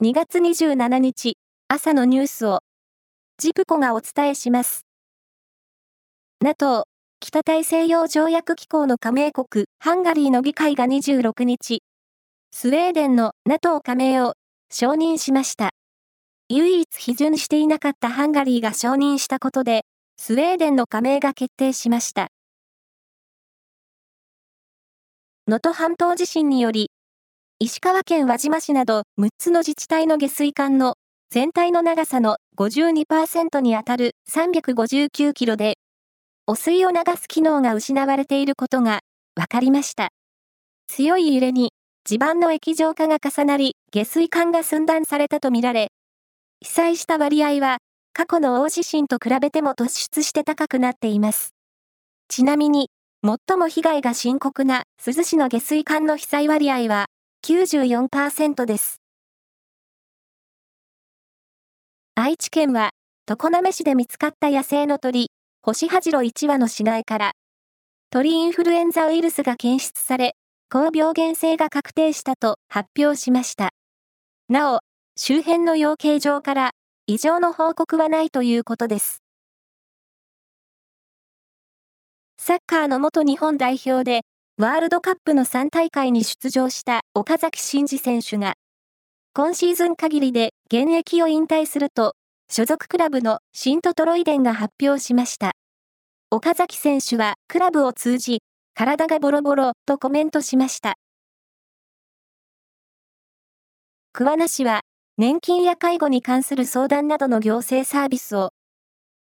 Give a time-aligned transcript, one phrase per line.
[0.00, 2.60] 2月27日朝のニュースを
[3.36, 4.86] ジプコがお伝えします。
[6.40, 6.84] NATO
[7.18, 11.82] 北大西洋条約機構の加盟国ハンガリーの議会が26日
[12.52, 14.34] スウェーデンの NATO 加盟を
[14.70, 15.70] 承認しました。
[16.48, 19.82] 唯一批准していなかったハンガリーが承認したことで
[20.16, 22.28] スウェーデンの加盟が決定しました。
[25.48, 26.92] 能登半島地震により
[27.60, 30.94] 石川県輪島市など6つの自治体の下水管の
[31.28, 35.74] 全体の長さの52%にあたる359キロで、
[36.46, 39.00] 汚水を流す機能が失われていることが
[39.34, 40.10] 分かりました。
[40.86, 41.72] 強い揺れに
[42.04, 45.88] 地盤の液状化が重なり、下水管が寸断されたとみられ、
[46.60, 47.78] 被災した割合は
[48.12, 51.54] 過去の大地震と比べても突出して高くなっています。
[52.28, 52.88] ちなみに、
[53.24, 57.06] 最も被害が深刻な珠洲市の下水管の被災割合は
[57.44, 59.00] 94%です。
[62.14, 62.90] 愛知県は、
[63.26, 65.30] 常滑市で見つかった野生の鳥、
[65.62, 67.32] ホシハジロ1羽の死骸から、
[68.10, 70.34] 鳥インフルエンザウイルスが検出され、
[70.70, 73.70] 高病原性が確定したと発表しました。
[74.48, 74.80] なお、
[75.16, 76.70] 周辺の養鶏場から
[77.06, 79.22] 異常の報告はないということです。
[82.38, 84.22] サッカーの元日本代表で
[84.60, 88.54] ワールドカップの3大会に出場した岡崎慎司選手が、
[89.32, 92.16] 今シーズン限りで現役を引退すると、
[92.50, 95.52] 所属クラブのシントトロイデンが発表しました。
[96.32, 98.42] 岡崎選手はクラブを通じ、
[98.74, 100.96] 体がボロボロとコメントしました。
[104.12, 104.80] 桑名市は、
[105.18, 108.50] 年金や介護に関する相談などの行政サービスを、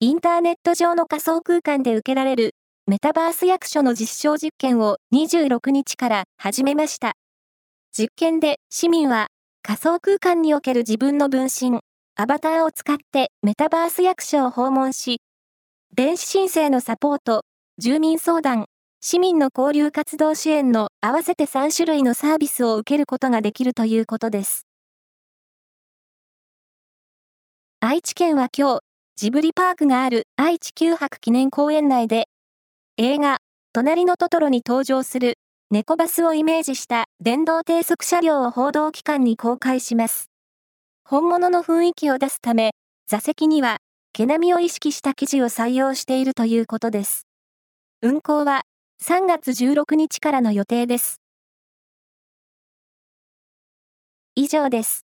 [0.00, 2.56] インターネット上の仮想空間で受けられる
[2.90, 7.12] メタバース役所の実証実験を26日から始めました。
[7.96, 9.28] 実験で市民は
[9.62, 11.78] 仮想空間における自分の分身、
[12.16, 15.20] アバターを使ってメタバース役所を訪問し、
[15.94, 17.44] 電子申請のサポート、
[17.78, 18.64] 住民相談、
[19.00, 24.66] 市民の交流活動支援の合わせて3種類のサービスを受けることができるということです。
[27.78, 28.80] 愛知県は今日、
[29.14, 32.26] ジブリパークがある愛知九博記念公園内で
[33.02, 33.38] 映画、
[33.72, 35.38] 隣のトトロに登場する
[35.70, 40.26] 猫バスをイメージした電動低速車両を報道機関に公開します。
[41.02, 42.72] 本物の雰囲気を出すため、
[43.06, 43.78] 座席には
[44.12, 47.26] 毛並みを意識した生地を採用しているということです。
[48.02, 48.64] 運行は
[49.02, 51.22] 3月16日からの予定です。
[54.34, 55.09] 以上です。